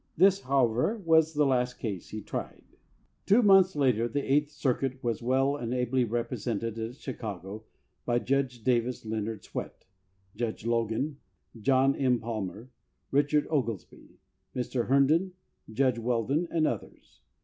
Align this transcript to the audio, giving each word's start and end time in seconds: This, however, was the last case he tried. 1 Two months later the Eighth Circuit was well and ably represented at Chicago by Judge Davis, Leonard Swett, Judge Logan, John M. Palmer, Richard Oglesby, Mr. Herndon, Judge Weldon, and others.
This, 0.17 0.39
however, 0.41 0.97
was 1.05 1.35
the 1.35 1.45
last 1.45 1.75
case 1.75 2.09
he 2.09 2.21
tried. 2.21 2.63
1 2.71 2.81
Two 3.27 3.43
months 3.43 3.75
later 3.75 4.07
the 4.07 4.23
Eighth 4.33 4.49
Circuit 4.49 5.03
was 5.03 5.21
well 5.21 5.55
and 5.55 5.75
ably 5.75 6.05
represented 6.05 6.79
at 6.79 6.95
Chicago 6.95 7.65
by 8.03 8.17
Judge 8.17 8.63
Davis, 8.63 9.05
Leonard 9.05 9.43
Swett, 9.43 9.85
Judge 10.35 10.65
Logan, 10.65 11.19
John 11.55 11.95
M. 11.95 12.19
Palmer, 12.19 12.71
Richard 13.11 13.45
Oglesby, 13.51 14.17
Mr. 14.55 14.87
Herndon, 14.87 15.33
Judge 15.71 15.99
Weldon, 15.99 16.47
and 16.49 16.65
others. 16.65 17.21